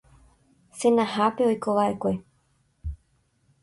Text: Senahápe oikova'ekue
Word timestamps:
Senahápe 0.79 1.41
oikova'ekue 1.51 2.13